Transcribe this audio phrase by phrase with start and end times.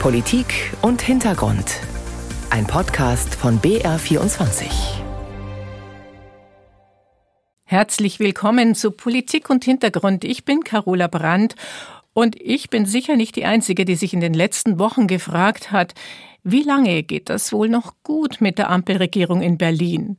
[0.00, 1.80] Politik und Hintergrund.
[2.50, 4.66] Ein Podcast von BR24.
[7.64, 10.24] Herzlich willkommen zu Politik und Hintergrund.
[10.24, 11.56] Ich bin Carola Brandt
[12.12, 15.94] und ich bin sicher nicht die Einzige, die sich in den letzten Wochen gefragt hat,
[16.44, 20.16] wie lange geht das wohl noch gut mit der Ampelregierung in Berlin?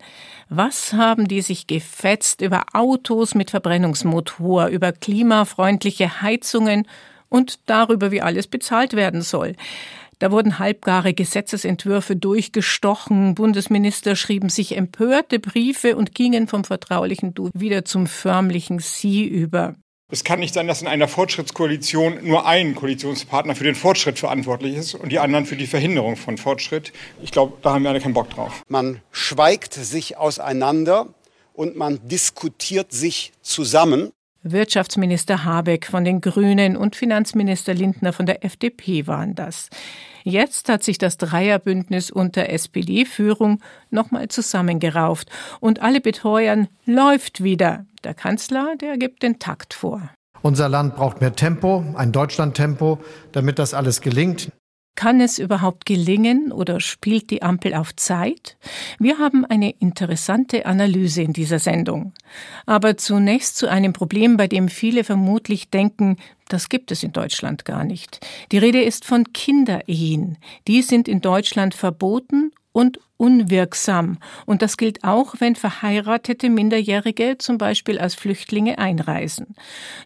[0.49, 6.85] Was haben die sich gefetzt über Autos mit Verbrennungsmotor, über klimafreundliche Heizungen
[7.29, 9.55] und darüber, wie alles bezahlt werden soll?
[10.19, 17.51] Da wurden halbgare Gesetzesentwürfe durchgestochen, Bundesminister schrieben sich empörte Briefe und gingen vom vertraulichen Du
[17.53, 19.75] wieder zum förmlichen Sie über.
[20.09, 24.75] Es kann nicht sein, dass in einer Fortschrittskoalition nur ein Koalitionspartner für den Fortschritt verantwortlich
[24.75, 26.93] ist und die anderen für die Verhinderung von Fortschritt.
[27.21, 28.63] Ich glaube, da haben wir alle keinen Bock drauf.
[28.69, 31.07] Man schweigt sich auseinander
[31.51, 34.13] und man diskutiert sich zusammen.
[34.43, 39.69] Wirtschaftsminister Habeck von den Grünen und Finanzminister Lindner von der FDP waren das.
[40.23, 47.85] Jetzt hat sich das Dreierbündnis unter SPD-Führung nochmal zusammengerauft und alle beteuern, läuft wieder.
[48.03, 50.09] Der Kanzler, der gibt den Takt vor.
[50.41, 52.99] Unser Land braucht mehr Tempo, ein Deutschlandtempo,
[53.31, 54.51] damit das alles gelingt.
[54.97, 58.57] Kann es überhaupt gelingen oder spielt die Ampel auf Zeit?
[58.97, 62.13] Wir haben eine interessante Analyse in dieser Sendung.
[62.65, 66.17] Aber zunächst zu einem Problem, bei dem viele vermutlich denken,
[66.47, 68.25] das gibt es in Deutschland gar nicht.
[68.51, 70.39] Die Rede ist von Kinderehen.
[70.67, 74.19] Die sind in Deutschland verboten und unwirksam.
[74.45, 79.55] Und das gilt auch, wenn verheiratete Minderjährige zum Beispiel als Flüchtlinge einreisen.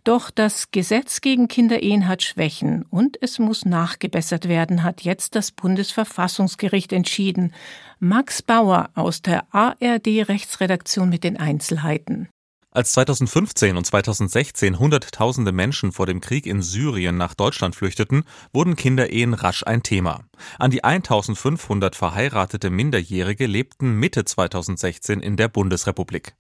[0.06, 5.52] Doch das Gesetz gegen Kinderehen hat Schwächen und es muss nachgebessert werden, hat jetzt das
[5.52, 7.54] Bundesverfassungsgericht entschieden.
[8.00, 12.30] Max Bauer aus der ARD Rechtsredaktion mit den Einzelheiten.
[12.74, 18.78] Als 2015 und 2016 Hunderttausende Menschen vor dem Krieg in Syrien nach Deutschland flüchteten, wurden
[18.78, 20.24] Kinderehen rasch ein Thema.
[20.58, 26.34] An die 1500 verheiratete Minderjährige lebten Mitte 2016 in der Bundesrepublik.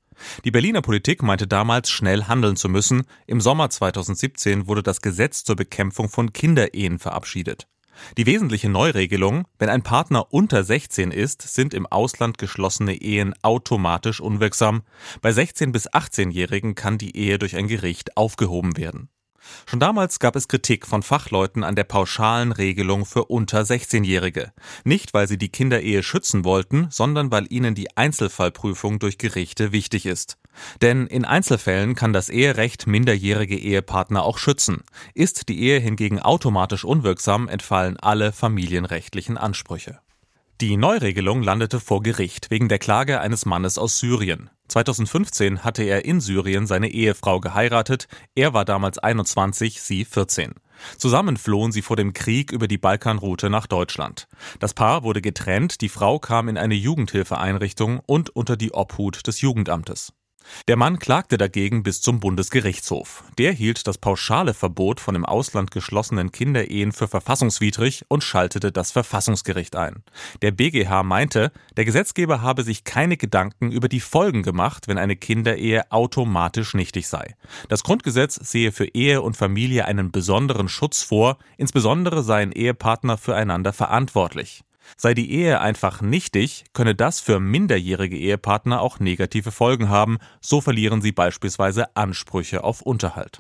[0.45, 3.03] Die Berliner Politik meinte damals, schnell handeln zu müssen.
[3.27, 7.67] Im Sommer 2017 wurde das Gesetz zur Bekämpfung von Kinderehen verabschiedet.
[8.17, 14.19] Die wesentliche Neuregelung, wenn ein Partner unter 16 ist, sind im Ausland geschlossene Ehen automatisch
[14.19, 14.83] unwirksam.
[15.21, 19.09] Bei 16- bis 18-Jährigen kann die Ehe durch ein Gericht aufgehoben werden.
[19.65, 24.51] Schon damals gab es Kritik von Fachleuten an der pauschalen Regelung für unter 16-Jährige.
[24.83, 30.05] Nicht, weil sie die Kinderehe schützen wollten, sondern weil ihnen die Einzelfallprüfung durch Gerichte wichtig
[30.05, 30.37] ist.
[30.81, 34.83] Denn in Einzelfällen kann das Eherecht minderjährige Ehepartner auch schützen.
[35.13, 39.99] Ist die Ehe hingegen automatisch unwirksam, entfallen alle familienrechtlichen Ansprüche.
[40.61, 44.51] Die Neuregelung landete vor Gericht wegen der Klage eines Mannes aus Syrien.
[44.71, 50.53] 2015 hatte er in Syrien seine Ehefrau geheiratet, er war damals 21, sie 14.
[50.97, 54.29] Zusammen flohen sie vor dem Krieg über die Balkanroute nach Deutschland.
[54.59, 59.41] Das Paar wurde getrennt, die Frau kam in eine Jugendhilfeeinrichtung und unter die Obhut des
[59.41, 60.13] Jugendamtes.
[60.67, 63.23] Der Mann klagte dagegen bis zum Bundesgerichtshof.
[63.37, 68.91] Der hielt das pauschale Verbot von im Ausland geschlossenen Kinderehen für verfassungswidrig und schaltete das
[68.91, 70.03] Verfassungsgericht ein.
[70.41, 75.15] Der BGH meinte, der Gesetzgeber habe sich keine Gedanken über die Folgen gemacht, wenn eine
[75.15, 77.35] Kinderehe automatisch nichtig sei.
[77.69, 83.73] Das Grundgesetz sehe für Ehe und Familie einen besonderen Schutz vor, insbesondere seien Ehepartner füreinander
[83.73, 84.63] verantwortlich.
[84.97, 90.61] Sei die Ehe einfach nichtig, könne das für minderjährige Ehepartner auch negative Folgen haben, so
[90.61, 93.39] verlieren sie beispielsweise Ansprüche auf Unterhalt.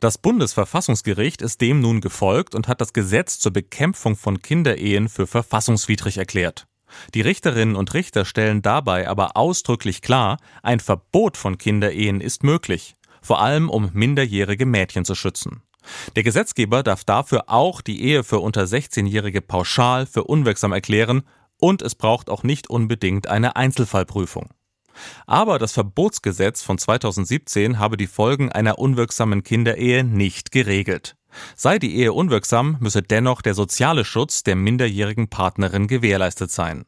[0.00, 5.26] Das Bundesverfassungsgericht ist dem nun gefolgt und hat das Gesetz zur Bekämpfung von Kinderehen für
[5.26, 6.66] verfassungswidrig erklärt.
[7.14, 12.96] Die Richterinnen und Richter stellen dabei aber ausdrücklich klar, ein Verbot von Kinderehen ist möglich,
[13.20, 15.62] vor allem um minderjährige Mädchen zu schützen.
[16.16, 21.22] Der Gesetzgeber darf dafür auch die Ehe für unter 16-Jährige pauschal für unwirksam erklären
[21.58, 24.50] und es braucht auch nicht unbedingt eine Einzelfallprüfung.
[25.26, 31.16] Aber das Verbotsgesetz von 2017 habe die Folgen einer unwirksamen Kinderehe nicht geregelt.
[31.54, 36.84] Sei die Ehe unwirksam, müsse dennoch der soziale Schutz der minderjährigen Partnerin gewährleistet sein.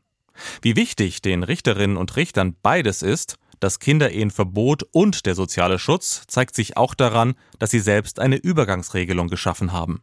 [0.63, 6.55] Wie wichtig den Richterinnen und Richtern beides ist, das Kinderehenverbot und der soziale Schutz zeigt
[6.55, 10.03] sich auch daran, dass sie selbst eine Übergangsregelung geschaffen haben.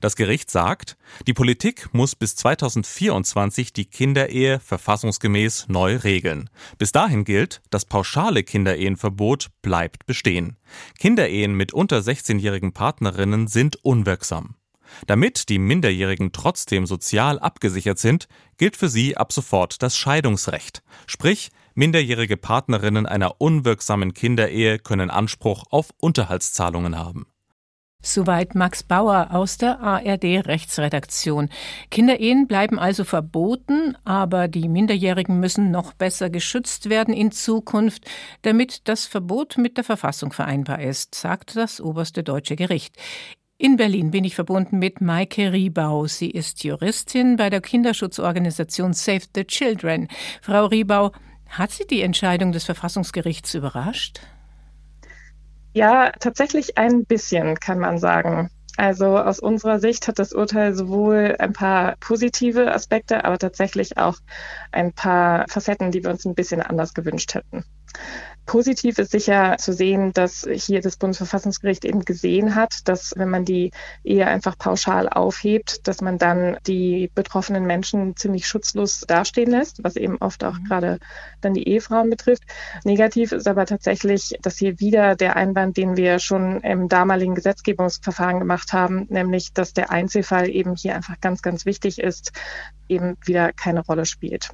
[0.00, 0.96] Das Gericht sagt,
[1.26, 6.48] die Politik muss bis 2024 die Kinderehe verfassungsgemäß neu regeln.
[6.78, 10.56] Bis dahin gilt, das pauschale Kinderehenverbot bleibt bestehen.
[10.98, 14.56] Kinderehen mit unter 16-jährigen Partnerinnen sind unwirksam.
[15.06, 20.82] Damit die Minderjährigen trotzdem sozial abgesichert sind, gilt für sie ab sofort das Scheidungsrecht.
[21.06, 27.26] Sprich, minderjährige Partnerinnen einer unwirksamen Kinderehe können Anspruch auf Unterhaltszahlungen haben.
[28.06, 31.48] Soweit Max Bauer aus der ARD Rechtsredaktion.
[31.90, 38.04] Kinderehen bleiben also verboten, aber die Minderjährigen müssen noch besser geschützt werden in Zukunft,
[38.42, 42.94] damit das Verbot mit der Verfassung vereinbar ist, sagt das oberste deutsche Gericht.
[43.64, 46.06] In Berlin bin ich verbunden mit Maike Riebau.
[46.06, 50.08] Sie ist Juristin bei der Kinderschutzorganisation Save the Children.
[50.42, 51.12] Frau Riebau,
[51.48, 54.20] hat Sie die Entscheidung des Verfassungsgerichts überrascht?
[55.72, 58.50] Ja, tatsächlich ein bisschen, kann man sagen.
[58.76, 64.18] Also aus unserer Sicht hat das Urteil sowohl ein paar positive Aspekte, aber tatsächlich auch
[64.72, 67.64] ein paar Facetten, die wir uns ein bisschen anders gewünscht hätten.
[68.46, 73.44] Positiv ist sicher zu sehen, dass hier das Bundesverfassungsgericht eben gesehen hat, dass wenn man
[73.44, 73.70] die
[74.02, 79.96] Ehe einfach pauschal aufhebt, dass man dann die betroffenen Menschen ziemlich schutzlos dastehen lässt, was
[79.96, 80.64] eben oft auch mhm.
[80.64, 80.98] gerade
[81.40, 82.42] dann die Ehefrauen betrifft.
[82.84, 88.40] Negativ ist aber tatsächlich, dass hier wieder der Einwand, den wir schon im damaligen Gesetzgebungsverfahren
[88.40, 92.32] gemacht haben, nämlich, dass der Einzelfall eben hier einfach ganz, ganz wichtig ist,
[92.88, 94.50] eben wieder keine Rolle spielt.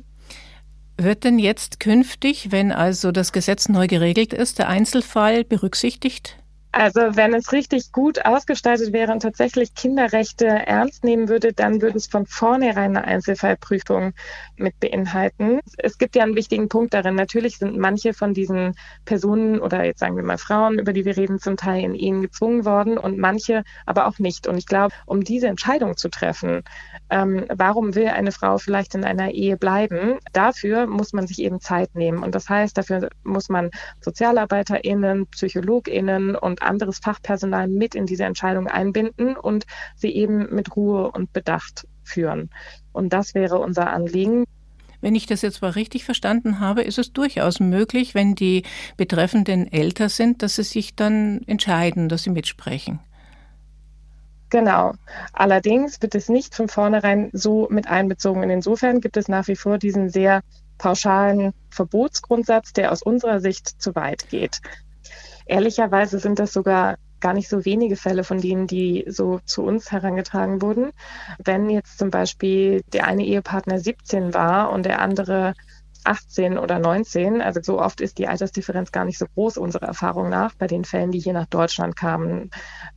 [1.02, 6.37] Wird denn jetzt künftig, wenn also das Gesetz neu geregelt ist, der Einzelfall berücksichtigt?
[6.73, 11.99] Also wenn es richtig gut ausgestaltet wäre und tatsächlich Kinderrechte ernst nehmen würde, dann würde
[11.99, 14.13] es von vornherein eine Einzelfallprüfung
[14.57, 15.59] mit beinhalten.
[15.79, 17.17] Es gibt ja einen wichtigen Punkt darin.
[17.17, 21.17] Natürlich sind manche von diesen Personen oder jetzt sagen wir mal Frauen, über die wir
[21.17, 24.47] reden, zum Teil in Ehen gezwungen worden und manche aber auch nicht.
[24.47, 26.63] Und ich glaube, um diese Entscheidung zu treffen,
[27.11, 31.61] ähm, warum will eine Frau vielleicht in einer Ehe bleiben, dafür muss man sich eben
[31.61, 32.23] Zeit nehmen.
[32.23, 33.71] Und das heißt, dafür muss man
[34.03, 39.67] SozialarbeiterInnen, PsychologInnen und anderes Fachpersonal mit in diese Entscheidung einbinden und
[39.97, 42.51] sie eben mit Ruhe und Bedacht führen.
[42.93, 44.45] Und das wäre unser Anliegen.
[45.01, 48.65] Wenn ich das jetzt mal richtig verstanden habe, ist es durchaus möglich, wenn die
[48.97, 53.01] Betreffenden älter sind, dass sie sich dann entscheiden, dass sie mitsprechen.
[54.51, 54.93] Genau.
[55.33, 58.51] Allerdings wird es nicht von vornherein so mit einbezogen.
[58.51, 60.43] Insofern gibt es nach wie vor diesen sehr
[60.77, 64.61] pauschalen Verbotsgrundsatz, der aus unserer Sicht zu weit geht.
[65.50, 69.91] Ehrlicherweise sind das sogar gar nicht so wenige Fälle von denen, die so zu uns
[69.91, 70.93] herangetragen wurden.
[71.44, 75.55] Wenn jetzt zum Beispiel der eine Ehepartner 17 war und der andere
[76.05, 77.43] 18 oder 19.
[77.43, 80.85] Also so oft ist die Altersdifferenz gar nicht so groß, unserer Erfahrung nach, bei den
[80.85, 82.50] Fällen, die hier nach Deutschland kamen.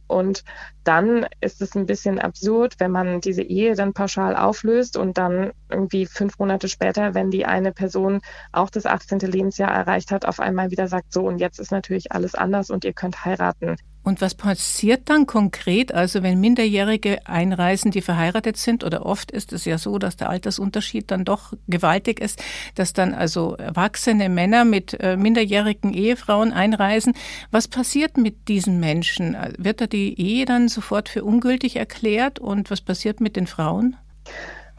[0.08, 0.44] Und
[0.84, 5.52] dann ist es ein bisschen absurd, wenn man diese Ehe dann pauschal auflöst und dann
[5.70, 8.22] irgendwie fünf Monate später, wenn die eine Person
[8.52, 9.20] auch das 18.
[9.20, 12.84] Lebensjahr erreicht hat, auf einmal wieder sagt, so und jetzt ist natürlich alles anders und
[12.86, 13.78] ihr könnt heiraten.
[14.04, 15.94] Und was passiert dann konkret?
[15.94, 20.30] Also wenn Minderjährige einreisen, die verheiratet sind, oder oft ist es ja so, dass der
[20.30, 22.44] Altersunterschied dann doch gewaltig ist,
[22.76, 27.14] dass dann also erwachsene Männer mit äh, minderjährigen Ehefrauen einreisen.
[27.50, 29.38] Was passiert mit diesen Menschen?
[29.58, 32.40] Wird da die Ehe dann sofort für ungültig erklärt?
[32.40, 33.96] Und was passiert mit den Frauen?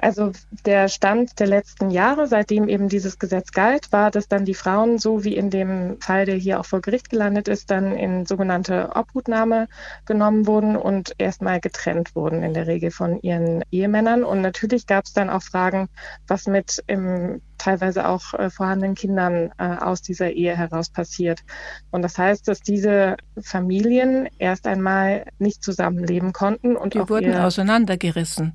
[0.05, 0.33] Also
[0.67, 4.99] der Stand der letzten Jahre, seitdem eben dieses Gesetz galt, war, dass dann die Frauen,
[4.99, 8.91] so wie in dem Fall, der hier auch vor Gericht gelandet ist, dann in sogenannte
[8.95, 9.67] Obhutnahme
[10.05, 14.25] genommen wurden und erstmal getrennt wurden, in der Regel von ihren Ehemännern.
[14.25, 15.89] Und natürlich gab es dann auch Fragen,
[16.27, 21.41] was mit im teilweise auch äh, vorhandenen Kindern äh, aus dieser Ehe heraus passiert.
[21.91, 28.53] Und das heißt, dass diese Familien erst einmal nicht zusammenleben konnten und die wurden auseinandergerissen.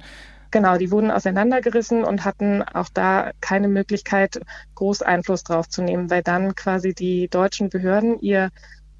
[0.51, 4.39] Genau, die wurden auseinandergerissen und hatten auch da keine Möglichkeit,
[4.75, 8.49] groß Einfluss drauf zu nehmen, weil dann quasi die deutschen Behörden ihr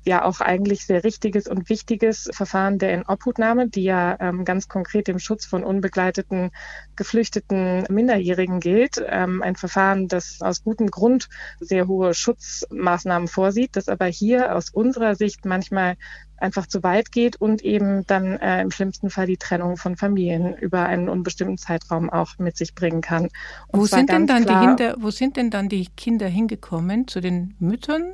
[0.09, 5.07] ja auch eigentlich sehr richtiges und wichtiges Verfahren der Inobhutnahme, die ja ähm, ganz konkret
[5.07, 6.51] dem Schutz von unbegleiteten,
[6.95, 9.01] geflüchteten Minderjährigen gilt.
[9.07, 14.71] Ähm, ein Verfahren, das aus gutem Grund sehr hohe Schutzmaßnahmen vorsieht, das aber hier aus
[14.71, 15.95] unserer Sicht manchmal
[16.37, 20.55] einfach zu weit geht und eben dann äh, im schlimmsten Fall die Trennung von Familien
[20.55, 23.29] über einen unbestimmten Zeitraum auch mit sich bringen kann.
[23.67, 27.07] Und wo sind denn dann klar, die Kinder, wo sind denn dann die Kinder hingekommen?
[27.07, 28.13] Zu den Müttern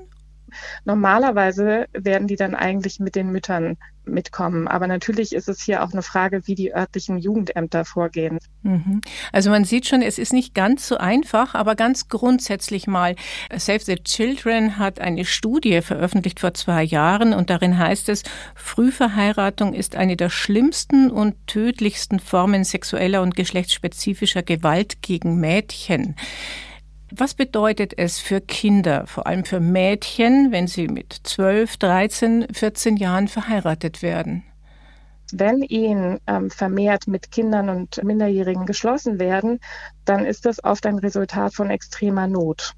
[0.83, 4.67] Normalerweise werden die dann eigentlich mit den Müttern mitkommen.
[4.67, 8.39] Aber natürlich ist es hier auch eine Frage, wie die örtlichen Jugendämter vorgehen.
[8.63, 9.01] Mhm.
[9.31, 13.15] Also man sieht schon, es ist nicht ganz so einfach, aber ganz grundsätzlich mal.
[13.55, 18.24] Save the Children hat eine Studie veröffentlicht vor zwei Jahren und darin heißt es,
[18.55, 26.15] Frühverheiratung ist eine der schlimmsten und tödlichsten Formen sexueller und geschlechtsspezifischer Gewalt gegen Mädchen.
[27.17, 32.98] Was bedeutet es für Kinder, vor allem für Mädchen, wenn sie mit 12, 13, 14
[32.98, 34.43] Jahren verheiratet werden?
[35.31, 39.62] Wenn Ehen ähm, vermehrt mit Kindern und Minderjährigen geschlossen werden,
[40.03, 42.74] dann ist das oft ein Resultat von extremer Not.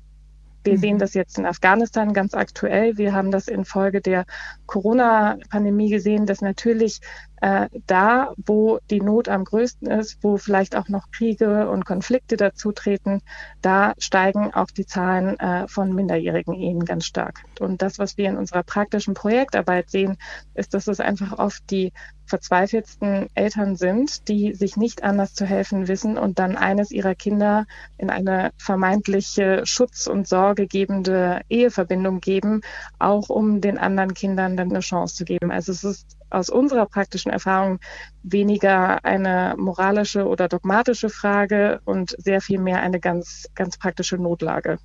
[0.68, 0.82] Wir mhm.
[0.82, 2.98] sehen das jetzt in Afghanistan ganz aktuell.
[2.98, 4.26] Wir haben das infolge der
[4.66, 7.00] Corona-Pandemie gesehen, dass natürlich
[7.40, 12.36] äh, da, wo die Not am größten ist, wo vielleicht auch noch Kriege und Konflikte
[12.36, 13.22] dazutreten,
[13.62, 17.44] da steigen auch die Zahlen äh, von minderjährigen Ehen ganz stark.
[17.62, 20.18] Und das, was wir in unserer praktischen Projektarbeit sehen,
[20.54, 21.94] ist, dass es einfach oft die
[22.28, 27.66] verzweifeltsten Eltern sind, die sich nicht anders zu helfen wissen und dann eines ihrer Kinder
[27.98, 32.62] in eine vermeintliche Schutz- und sorgegebende Eheverbindung geben,
[33.00, 35.52] auch um den anderen Kindern dann eine Chance zu geben.
[35.52, 37.80] Also es ist aus unserer praktischen Erfahrung
[38.24, 44.80] weniger eine moralische oder dogmatische Frage und sehr viel mehr eine ganz, ganz praktische Notlage.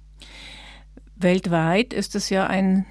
[1.16, 2.86] Weltweit ist es ja ein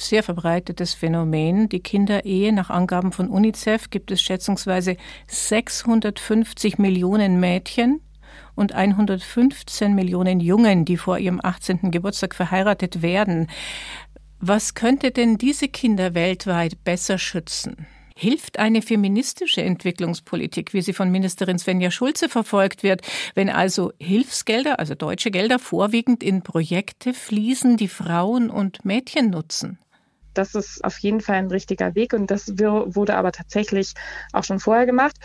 [0.00, 1.68] sehr verbreitetes Phänomen.
[1.68, 8.00] Die Kinderehe, nach Angaben von UNICEF, gibt es schätzungsweise 650 Millionen Mädchen
[8.54, 11.90] und 115 Millionen Jungen, die vor ihrem 18.
[11.90, 13.48] Geburtstag verheiratet werden.
[14.38, 17.86] Was könnte denn diese Kinder weltweit besser schützen?
[18.16, 23.00] Hilft eine feministische Entwicklungspolitik, wie sie von Ministerin Svenja Schulze verfolgt wird,
[23.34, 29.78] wenn also Hilfsgelder, also deutsche Gelder, vorwiegend in Projekte fließen, die Frauen und Mädchen nutzen?
[30.34, 33.94] Das ist auf jeden Fall ein richtiger Weg und das wurde aber tatsächlich
[34.32, 35.16] auch schon vorher gemacht.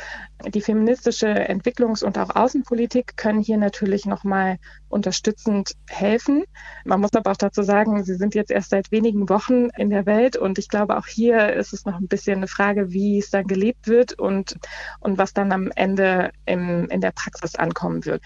[0.48, 4.58] Die feministische Entwicklungs- und auch Außenpolitik können hier natürlich nochmal
[4.90, 6.44] unterstützend helfen.
[6.86, 10.06] Man muss aber auch dazu sagen, sie sind jetzt erst seit wenigen Wochen in der
[10.06, 13.30] Welt und ich glaube auch hier ist es noch ein bisschen eine Frage, wie es
[13.30, 14.58] dann gelebt wird und,
[15.00, 18.22] und was dann am Ende im, in der Praxis ankommen wird.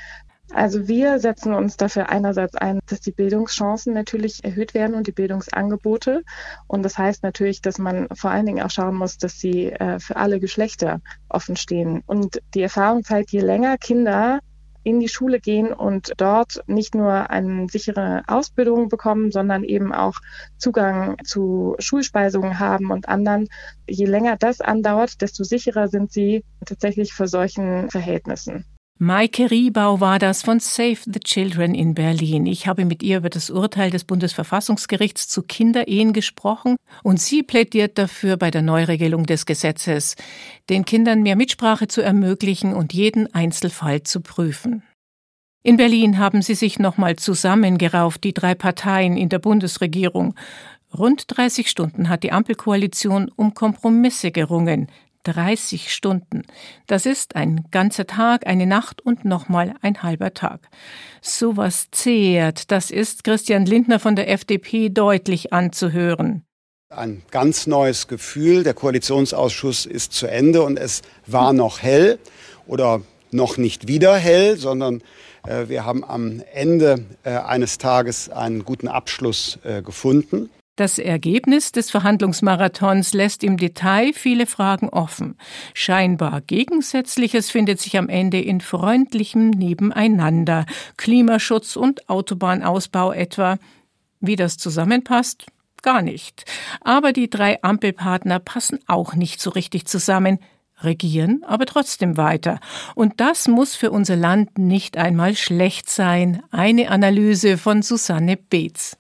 [0.52, 5.12] Also wir setzen uns dafür einerseits ein, dass die Bildungschancen natürlich erhöht werden und die
[5.12, 6.24] Bildungsangebote.
[6.68, 10.00] Und das heißt natürlich, dass man vor allen Dingen auch schauen muss, dass sie äh,
[10.00, 12.02] für alle Geschlechter offen stehen.
[12.08, 14.40] Und die Erfahrung zeigt, je länger Kinder
[14.84, 20.16] in die Schule gehen und dort nicht nur eine sichere Ausbildung bekommen, sondern eben auch
[20.58, 23.48] Zugang zu Schulspeisungen haben und anderen.
[23.88, 28.66] Je länger das andauert, desto sicherer sind sie tatsächlich vor solchen Verhältnissen.
[29.02, 32.46] Maike Riebau war das von Save the Children in Berlin.
[32.46, 37.98] Ich habe mit ihr über das Urteil des Bundesverfassungsgerichts zu Kinderehen gesprochen und sie plädiert
[37.98, 40.18] dafür, bei der Neuregelung des Gesetzes
[40.70, 44.84] den Kindern mehr Mitsprache zu ermöglichen und jeden Einzelfall zu prüfen.
[45.64, 50.36] In Berlin haben sie sich nochmal zusammengerauft, die drei Parteien in der Bundesregierung.
[50.94, 54.90] Rund 30 Stunden hat die Ampelkoalition um Kompromisse gerungen.
[55.34, 56.44] 30 Stunden.
[56.88, 60.70] Das ist ein ganzer Tag, eine Nacht und nochmal ein halber Tag.
[61.22, 66.44] Sowas zehrt, das ist Christian Lindner von der FDP deutlich anzuhören.
[66.90, 68.64] Ein ganz neues Gefühl.
[68.64, 72.18] Der Koalitionsausschuss ist zu Ende und es war noch hell
[72.66, 75.04] oder noch nicht wieder hell, sondern
[75.46, 80.50] äh, wir haben am Ende äh, eines Tages einen guten Abschluss äh, gefunden.
[80.80, 85.36] Das Ergebnis des Verhandlungsmarathons lässt im Detail viele Fragen offen.
[85.74, 90.66] Scheinbar Gegensätzliches findet sich am Ende in freundlichem Nebeneinander.
[90.96, 93.58] Klimaschutz und Autobahnausbau etwa.
[94.22, 95.48] Wie das zusammenpasst?
[95.82, 96.46] Gar nicht.
[96.80, 100.40] Aber die drei Ampelpartner passen auch nicht so richtig zusammen
[100.82, 102.62] regieren aber trotzdem weiter.
[102.96, 106.42] Und das muss für unser Land nicht einmal schlecht sein.
[106.52, 108.99] Eine Analyse von Susanne Beetz.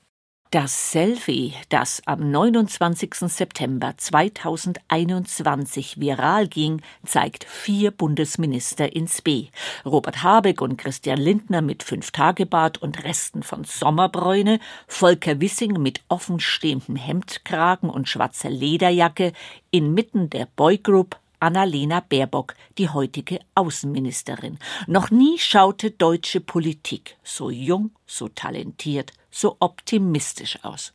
[0.51, 3.13] Das Selfie, das am 29.
[3.27, 9.49] September 2021 viral ging, zeigt vier Bundesminister ins B.
[9.85, 16.95] Robert Habeck und Christian Lindner mit Fünf-Tage-Bart und Resten von Sommerbräune, Volker Wissing mit offenstehendem
[16.95, 19.33] Hemdkragen und schwarzer Lederjacke,
[19.69, 24.57] inmitten der Boygroup Annalena Baerbock, die heutige Außenministerin.
[24.87, 30.93] Noch nie schaute deutsche Politik so jung, so talentiert, so optimistisch aus.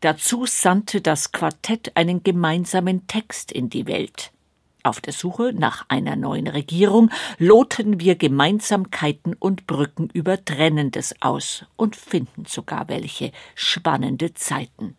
[0.00, 4.32] Dazu sandte das Quartett einen gemeinsamen Text in die Welt.
[4.82, 11.64] Auf der Suche nach einer neuen Regierung loten wir Gemeinsamkeiten und Brücken über Trennendes aus
[11.74, 14.96] und finden sogar welche spannende Zeiten.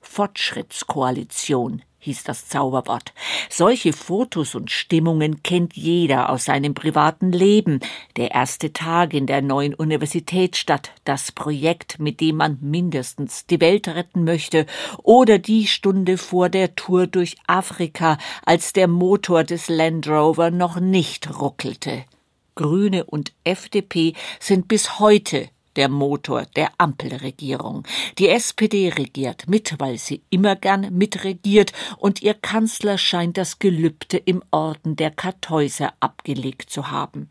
[0.00, 3.14] Fortschrittskoalition hieß das Zauberwort.
[3.48, 7.78] Solche Fotos und Stimmungen kennt jeder aus seinem privaten Leben.
[8.16, 13.86] Der erste Tag in der neuen Universitätsstadt, das Projekt, mit dem man mindestens die Welt
[13.86, 14.66] retten möchte,
[15.04, 20.80] oder die Stunde vor der Tour durch Afrika, als der Motor des Land Rover noch
[20.80, 22.04] nicht ruckelte.
[22.56, 27.84] Grüne und FDP sind bis heute der Motor der Ampelregierung.
[28.18, 34.16] Die SPD regiert mit, weil sie immer gern mitregiert, und ihr Kanzler scheint das Gelübde
[34.16, 37.28] im Orden der Kartäuser abgelegt zu haben.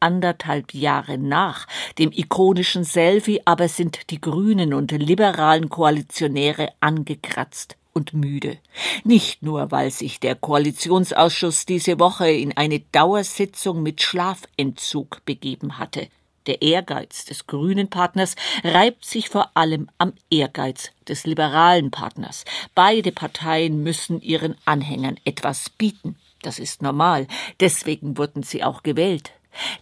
[0.00, 1.66] anderthalb Jahre nach
[1.98, 8.58] dem ikonischen Selfie aber sind die Grünen und liberalen Koalitionäre angekratzt und müde.
[9.04, 16.08] Nicht nur, weil sich der Koalitionsausschuss diese Woche in eine Dauersitzung mit Schlafentzug begeben hatte.
[16.46, 22.44] Der Ehrgeiz des grünen Partners reibt sich vor allem am Ehrgeiz des liberalen Partners.
[22.74, 26.16] Beide Parteien müssen ihren Anhängern etwas bieten.
[26.42, 27.26] Das ist normal.
[27.60, 29.32] Deswegen wurden sie auch gewählt.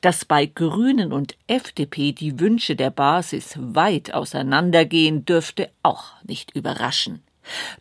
[0.02, 7.22] Dass bei Grünen und FDP die Wünsche der Basis weit auseinandergehen, dürfte auch nicht überraschen.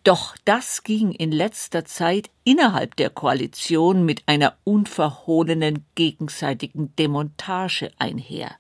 [0.04, 8.56] Doch das ging in letzter Zeit innerhalb der Koalition mit einer unverhohlenen gegenseitigen Demontage einher.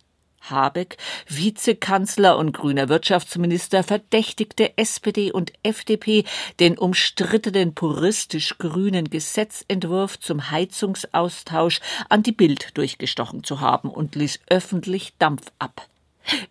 [0.49, 6.25] Habeck, Vizekanzler und grüner Wirtschaftsminister, verdächtigte SPD und FDP,
[6.59, 11.79] den umstrittenen puristisch grünen Gesetzentwurf zum Heizungsaustausch
[12.09, 15.87] an die Bild durchgestochen zu haben und ließ öffentlich Dampf ab.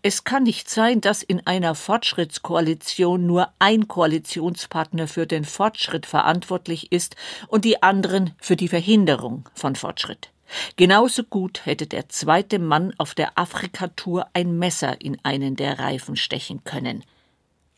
[0.02, 6.92] Es kann nicht sein, dass in einer Fortschrittskoalition nur ein Koalitionspartner für den Fortschritt verantwortlich
[6.92, 7.16] ist
[7.48, 10.30] und die anderen für die Verhinderung von Fortschritt.
[10.76, 16.16] Genauso gut hätte der zweite Mann auf der Afrikatour ein Messer in einen der Reifen
[16.16, 17.04] stechen können.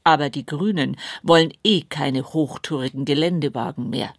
[0.05, 4.12] Aber die Grünen wollen eh keine hochtourigen Geländewagen mehr.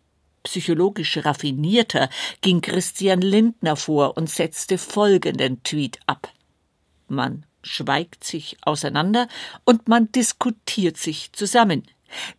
[0.43, 2.09] Psychologisch raffinierter
[2.41, 6.31] ging Christian Lindner vor und setzte folgenden Tweet ab.
[7.07, 9.27] Man schweigt sich auseinander
[9.63, 11.83] und man diskutiert sich zusammen.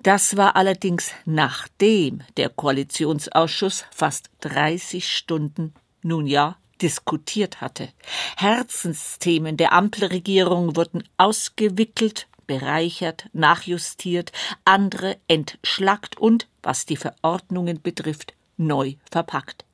[0.03, 7.89] Das war allerdings nachdem der Koalitionsausschuss fast 30 Stunden nun ja, diskutiert hatte.
[8.37, 14.33] Herzensthemen der Ampelregierung wurden ausgewickelt, bereichert, nachjustiert,
[14.65, 19.65] andere entschlackt und, was die Verordnungen betrifft, neu verpackt.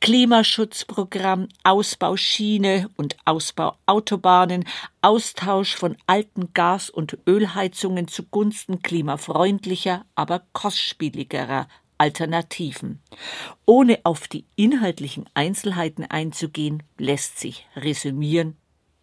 [0.00, 4.66] Klimaschutzprogramm, Ausbau Schiene und Ausbau Autobahnen,
[5.00, 13.00] Austausch von alten Gas- und Ölheizungen zugunsten klimafreundlicher, aber kostspieligerer Alternativen.
[13.66, 18.56] Ohne auf die inhaltlichen Einzelheiten einzugehen, lässt sich resümieren,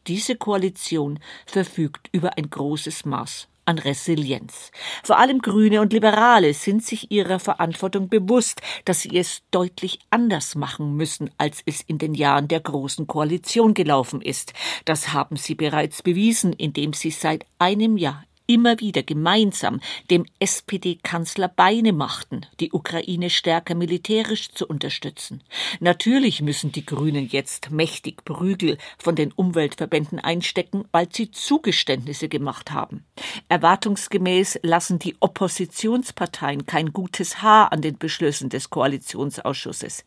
[0.08, 4.72] diese Koalition verfügt über ein großes Maß an Resilienz.
[5.04, 10.56] Vor allem Grüne und Liberale sind sich ihrer Verantwortung bewusst, dass sie es deutlich anders
[10.56, 14.54] machen müssen, als es in den Jahren der Großen Koalition gelaufen ist.
[14.86, 21.48] Das haben sie bereits bewiesen, indem sie seit einem Jahr immer wieder gemeinsam dem SPD-Kanzler
[21.48, 25.44] Beine machten, die Ukraine stärker militärisch zu unterstützen.
[25.80, 32.72] Natürlich müssen die Grünen jetzt mächtig Prügel von den Umweltverbänden einstecken, weil sie Zugeständnisse gemacht
[32.72, 33.06] haben.
[33.50, 40.04] Erwartungsgemäß lassen die Oppositionsparteien kein gutes Haar an den Beschlüssen des Koalitionsausschusses.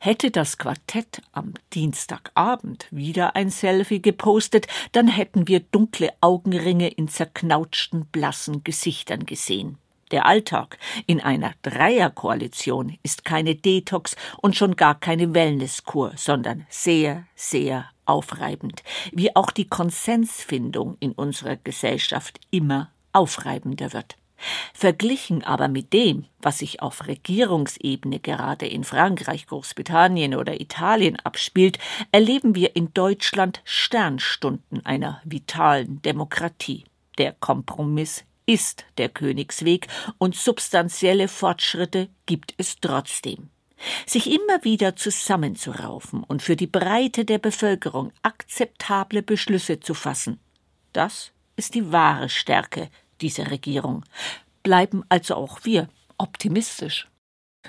[0.00, 7.08] Hätte das Quartett am Dienstagabend wieder ein Selfie gepostet, dann hätten wir dunkle Augenringe in
[7.08, 9.78] zerknautschten, blassen Gesichtern gesehen.
[10.10, 17.24] Der Alltag in einer Dreierkoalition ist keine Detox und schon gar keine Wellnesskur, sondern sehr,
[17.34, 24.16] sehr aufreibend, wie auch die Konsensfindung in unserer Gesellschaft immer aufreibender wird.
[24.74, 31.78] Verglichen aber mit dem, was sich auf Regierungsebene gerade in Frankreich, Großbritannien oder Italien abspielt,
[32.10, 36.84] erleben wir in Deutschland Sternstunden einer vitalen Demokratie.
[37.18, 39.86] Der Kompromiss ist der Königsweg
[40.18, 43.50] und substanzielle Fortschritte gibt es trotzdem.
[44.06, 50.38] Sich immer wieder zusammenzuraufen und für die Breite der Bevölkerung akzeptable Beschlüsse zu fassen,
[50.92, 52.90] das ist die wahre Stärke
[53.22, 54.04] dieser Regierung.
[54.62, 57.08] Bleiben also auch wir optimistisch.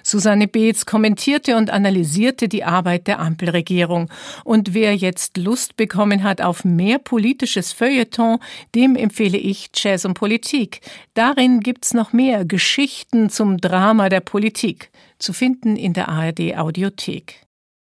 [0.01, 4.09] Susanne Beetz kommentierte und analysierte die Arbeit der Ampelregierung.
[4.43, 8.39] Und wer jetzt Lust bekommen hat auf mehr politisches Feuilleton,
[8.73, 10.81] dem empfehle ich Jazz und Politik.
[11.13, 14.89] Darin gibt's noch mehr Geschichten zum Drama der Politik,
[15.19, 17.42] zu finden in der ARD Audiothek.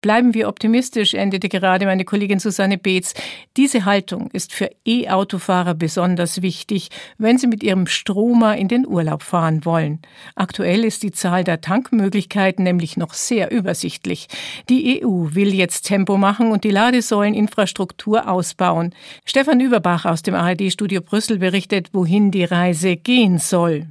[0.08, 3.14] Bleiben wir optimistisch, endete gerade meine Kollegin Susanne Beetz.
[3.58, 9.22] Diese Haltung ist für E-Autofahrer besonders wichtig, wenn sie mit ihrem Stromer in den Urlaub
[9.22, 10.00] fahren wollen.
[10.34, 14.30] Aktuell ist die Zahl der Tankmöglichkeiten nämlich noch sehr übersichtlich.
[14.70, 18.96] Die EU will jetzt Tempo machen und die Ladesäuleninfrastruktur ausbauen.
[19.26, 23.88] Stefan Überbach aus dem ARD-Studio Brüssel berichtet, wohin die Reise gehen soll.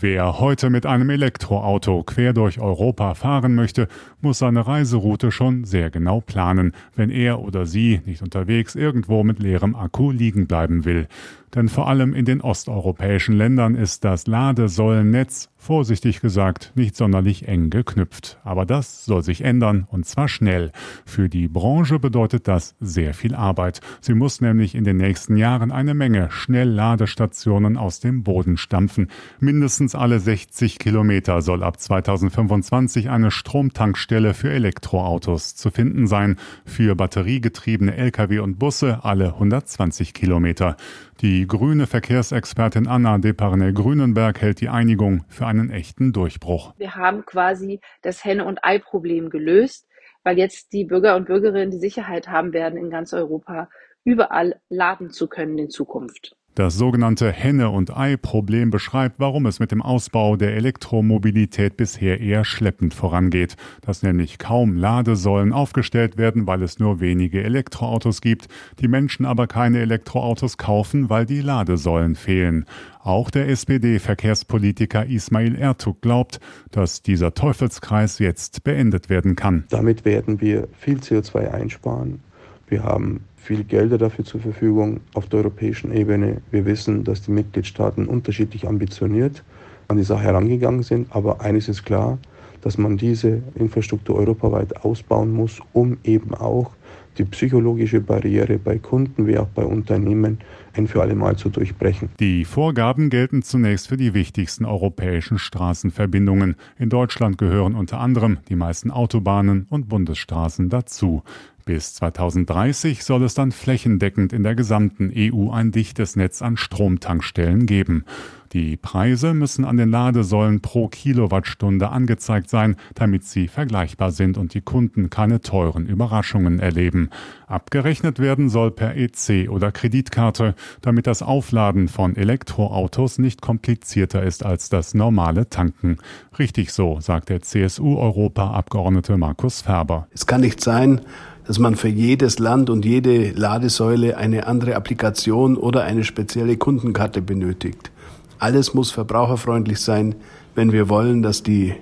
[0.00, 3.88] Wer heute mit einem Elektroauto quer durch Europa fahren möchte,
[4.20, 9.40] muss seine Reiseroute schon sehr genau planen, wenn er oder sie nicht unterwegs irgendwo mit
[9.40, 11.08] leerem Akku liegen bleiben will.
[11.54, 17.68] Denn vor allem in den osteuropäischen Ländern ist das Ladesäulennetz vorsichtig gesagt, nicht sonderlich eng
[17.68, 18.38] geknüpft.
[18.44, 20.70] Aber das soll sich ändern und zwar schnell.
[21.04, 23.80] Für die Branche bedeutet das sehr viel Arbeit.
[24.00, 29.08] Sie muss nämlich in den nächsten Jahren eine Menge Schnellladestationen aus dem Boden stampfen.
[29.40, 36.36] Mindestens alle 60 Kilometer soll ab 2025 eine Stromtankstelle für Elektroautos zu finden sein.
[36.64, 40.76] Für batteriegetriebene Lkw und Busse alle 120 Kilometer.
[41.20, 46.74] Die grüne Verkehrsexpertin Anna Deparnay-Grünenberg hält die Einigung für einen echten Durchbruch.
[46.78, 49.88] Wir haben quasi das Henne- und Ei-Problem gelöst,
[50.22, 53.68] weil jetzt die Bürger und Bürgerinnen die Sicherheit haben werden, in ganz Europa
[54.04, 56.36] überall laden zu können in Zukunft.
[56.54, 62.44] Das sogenannte Henne- und Ei-Problem beschreibt, warum es mit dem Ausbau der Elektromobilität bisher eher
[62.44, 68.48] schleppend vorangeht, dass nämlich kaum Ladesäulen aufgestellt werden, weil es nur wenige Elektroautos gibt,
[68.80, 72.64] die Menschen aber keine Elektroautos kaufen, weil die Ladesäulen fehlen.
[72.98, 76.40] Auch der SPD-Verkehrspolitiker Ismail Ertug glaubt,
[76.72, 79.62] dass dieser Teufelskreis jetzt beendet werden kann.
[79.70, 82.18] Damit werden wir viel CO2 einsparen.
[82.66, 86.42] Wir haben viel Gelder dafür zur Verfügung auf der europäischen Ebene.
[86.50, 89.42] Wir wissen, dass die Mitgliedstaaten unterschiedlich ambitioniert
[89.88, 91.06] an die Sache herangegangen sind.
[91.08, 92.18] Aber eines ist klar,
[92.60, 96.72] dass man diese Infrastruktur europaweit ausbauen muss, um eben auch
[97.16, 100.38] die psychologische Barriere bei Kunden wie auch bei Unternehmen
[100.74, 102.10] ein für alle Mal zu durchbrechen.
[102.20, 106.56] Die Vorgaben gelten zunächst für die wichtigsten europäischen Straßenverbindungen.
[106.78, 111.22] In Deutschland gehören unter anderem die meisten Autobahnen und Bundesstraßen dazu.
[111.68, 117.66] Bis 2030 soll es dann flächendeckend in der gesamten EU ein dichtes Netz an Stromtankstellen
[117.66, 118.06] geben.
[118.52, 124.54] Die Preise müssen an den Ladesäulen pro Kilowattstunde angezeigt sein, damit sie vergleichbar sind und
[124.54, 127.10] die Kunden keine teuren Überraschungen erleben.
[127.46, 134.42] Abgerechnet werden soll per EC oder Kreditkarte, damit das Aufladen von Elektroautos nicht komplizierter ist
[134.42, 135.98] als das normale Tanken.
[136.38, 140.08] Richtig so, sagt der CSU-Europaabgeordnete Markus Ferber.
[140.12, 141.02] Es kann nicht sein,
[141.48, 147.22] dass man für jedes Land und jede Ladesäule eine andere Applikation oder eine spezielle Kundenkarte
[147.22, 147.90] benötigt.
[148.38, 150.14] Alles muss verbraucherfreundlich sein,
[150.54, 151.74] wenn wir wollen, dass die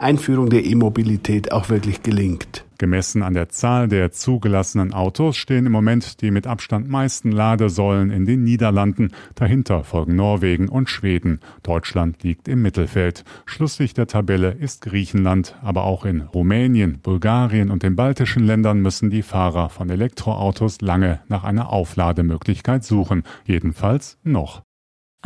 [0.00, 2.65] Einführung der E-Mobilität auch wirklich gelingt.
[2.78, 8.10] Gemessen an der Zahl der zugelassenen Autos stehen im Moment die mit Abstand meisten Ladesäulen
[8.10, 9.12] in den Niederlanden.
[9.34, 11.40] Dahinter folgen Norwegen und Schweden.
[11.62, 13.24] Deutschland liegt im Mittelfeld.
[13.46, 15.56] Schlusslicht der Tabelle ist Griechenland.
[15.62, 21.20] Aber auch in Rumänien, Bulgarien und den baltischen Ländern müssen die Fahrer von Elektroautos lange
[21.28, 23.22] nach einer Auflademöglichkeit suchen.
[23.44, 24.65] Jedenfalls noch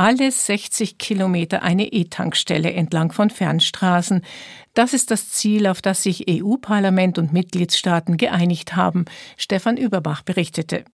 [0.01, 4.23] alle 60 Kilometer eine E-Tankstelle entlang von Fernstraßen.
[4.73, 9.05] Das ist das Ziel, auf das sich EU-Parlament und Mitgliedstaaten geeinigt haben,
[9.37, 10.87] Stefan Überbach berichtete.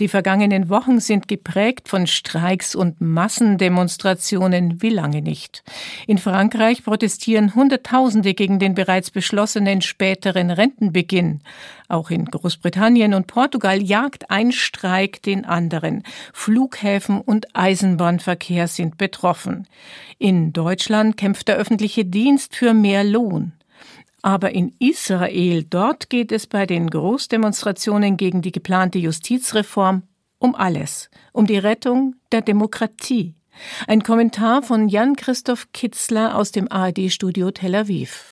[0.00, 5.62] Die vergangenen Wochen sind geprägt von Streiks und Massendemonstrationen wie lange nicht.
[6.06, 11.42] In Frankreich protestieren Hunderttausende gegen den bereits beschlossenen späteren Rentenbeginn.
[11.88, 16.04] Auch in Großbritannien und Portugal jagt ein Streik den anderen.
[16.32, 19.68] Flughäfen und Eisenbahnverkehr sind betroffen.
[20.18, 23.52] In Deutschland kämpft der öffentliche Dienst für mehr Lohn.
[24.22, 30.04] Aber in Israel, dort geht es bei den Großdemonstrationen gegen die geplante Justizreform
[30.38, 33.34] um alles, um die Rettung der Demokratie.
[33.86, 38.31] Ein Kommentar von Jan-Christoph Kitzler aus dem ARD-Studio Tel Aviv.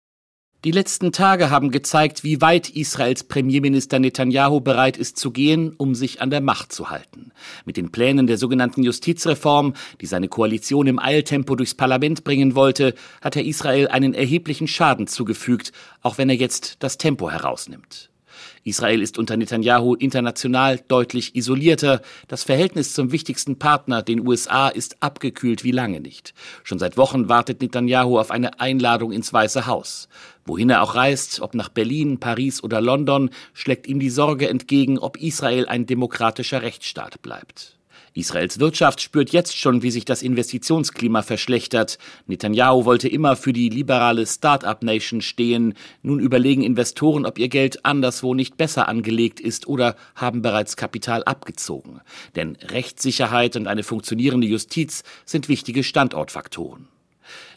[0.62, 5.94] Die letzten Tage haben gezeigt, wie weit Israels Premierminister Netanyahu bereit ist zu gehen, um
[5.94, 7.32] sich an der Macht zu halten.
[7.64, 12.94] Mit den Plänen der sogenannten Justizreform, die seine Koalition im Eiltempo durchs Parlament bringen wollte,
[13.22, 18.09] hat er Israel einen erheblichen Schaden zugefügt, auch wenn er jetzt das Tempo herausnimmt.
[18.62, 22.02] Israel ist unter Netanyahu international deutlich isolierter.
[22.28, 26.34] Das Verhältnis zum wichtigsten Partner, den USA, ist abgekühlt wie lange nicht.
[26.62, 30.08] Schon seit Wochen wartet Netanyahu auf eine Einladung ins Weiße Haus.
[30.44, 34.98] Wohin er auch reist, ob nach Berlin, Paris oder London, schlägt ihm die Sorge entgegen,
[34.98, 37.79] ob Israel ein demokratischer Rechtsstaat bleibt.
[38.14, 41.98] Israels Wirtschaft spürt jetzt schon, wie sich das Investitionsklima verschlechtert.
[42.26, 45.74] Netanyahu wollte immer für die liberale Start-up-Nation stehen.
[46.02, 51.22] Nun überlegen Investoren, ob ihr Geld anderswo nicht besser angelegt ist oder haben bereits Kapital
[51.24, 52.00] abgezogen.
[52.36, 56.88] Denn Rechtssicherheit und eine funktionierende Justiz sind wichtige Standortfaktoren.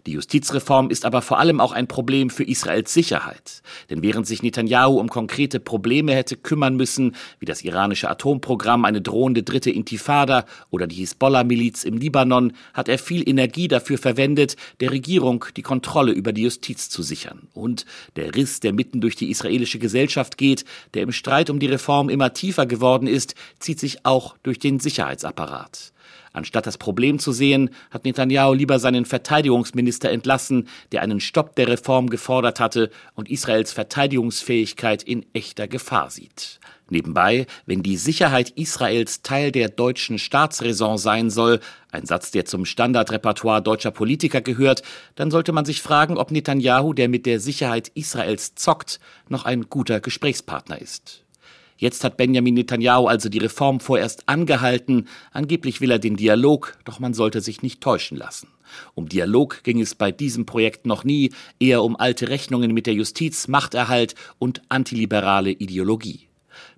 [0.05, 3.61] Die Justizreform ist aber vor allem auch ein Problem für Israels Sicherheit.
[3.89, 9.01] Denn während sich Netanyahu um konkrete Probleme hätte kümmern müssen, wie das iranische Atomprogramm, eine
[9.01, 14.91] drohende dritte Intifada oder die Hisbollah-Miliz im Libanon, hat er viel Energie dafür verwendet, der
[14.91, 17.47] Regierung die Kontrolle über die Justiz zu sichern.
[17.53, 21.67] Und der Riss, der mitten durch die israelische Gesellschaft geht, der im Streit um die
[21.67, 25.92] Reform immer tiefer geworden ist, zieht sich auch durch den Sicherheitsapparat.
[26.33, 31.67] Anstatt das Problem zu sehen, hat Netanyahu lieber seinen Verteidigungsminister entlassen, der einen Stopp der
[31.67, 36.59] Reform gefordert hatte und Israels Verteidigungsfähigkeit in echter Gefahr sieht.
[36.89, 41.59] Nebenbei, wenn die Sicherheit Israels Teil der deutschen Staatsräson sein soll,
[41.91, 44.81] ein Satz, der zum Standardrepertoire deutscher Politiker gehört,
[45.15, 49.69] dann sollte man sich fragen, ob Netanyahu, der mit der Sicherheit Israels zockt, noch ein
[49.69, 51.23] guter Gesprächspartner ist.
[51.77, 55.07] Jetzt hat Benjamin Netanyahu also die Reform vorerst angehalten.
[55.31, 58.47] Angeblich will er den Dialog, doch man sollte sich nicht täuschen lassen.
[58.95, 62.93] Um Dialog ging es bei diesem Projekt noch nie, eher um alte Rechnungen mit der
[62.93, 66.27] Justiz, Machterhalt und antiliberale Ideologie.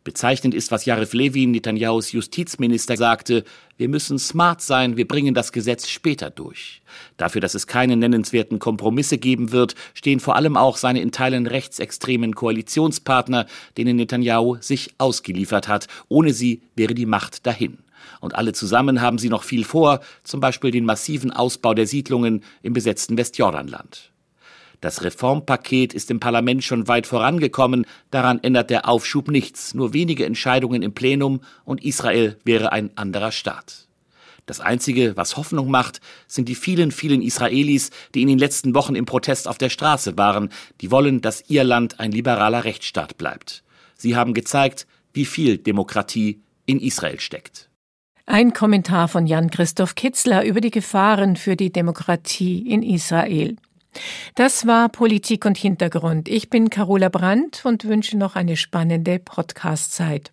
[0.05, 3.43] Bezeichnend ist, was Jaref Levin, Netanyahus Justizminister, sagte,
[3.75, 6.83] wir müssen smart sein, wir bringen das Gesetz später durch.
[7.17, 11.47] Dafür, dass es keine nennenswerten Kompromisse geben wird, stehen vor allem auch seine in Teilen
[11.47, 13.47] rechtsextremen Koalitionspartner,
[13.79, 15.87] denen Netanyahu sich ausgeliefert hat.
[16.07, 17.79] Ohne sie wäre die Macht dahin.
[18.21, 22.43] Und alle zusammen haben sie noch viel vor, zum Beispiel den massiven Ausbau der Siedlungen
[22.61, 24.11] im besetzten Westjordanland.
[24.81, 30.25] Das Reformpaket ist im Parlament schon weit vorangekommen, daran ändert der Aufschub nichts, nur wenige
[30.25, 33.87] Entscheidungen im Plenum und Israel wäre ein anderer Staat.
[34.45, 38.95] Das Einzige, was Hoffnung macht, sind die vielen, vielen Israelis, die in den letzten Wochen
[38.95, 40.49] im Protest auf der Straße waren,
[40.81, 43.63] die wollen, dass ihr Land ein liberaler Rechtsstaat bleibt.
[43.95, 47.69] Sie haben gezeigt, wie viel Demokratie in Israel steckt.
[48.27, 53.55] Ein Kommentar von Jan Christoph Kitzler über die Gefahren für die Demokratie in Israel.
[54.35, 56.27] Das war Politik und Hintergrund.
[56.27, 60.31] Ich bin Carola Brandt und wünsche noch eine spannende Podcast-Zeit.